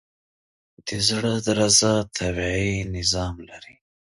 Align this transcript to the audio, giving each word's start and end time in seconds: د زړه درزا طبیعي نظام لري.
د 0.87 0.89
زړه 1.07 1.33
درزا 1.45 1.95
طبیعي 2.17 2.77
نظام 2.97 3.35
لري. 3.49 3.75